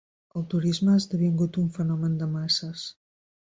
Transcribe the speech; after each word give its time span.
El 0.39 0.45
turisme 0.53 0.93
ha 0.95 1.01
esdevingut 1.01 1.59
un 1.65 1.67
fenomen 1.77 2.17
de 2.23 2.31
masses. 2.33 2.89